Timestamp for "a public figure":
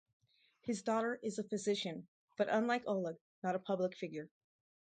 3.53-4.31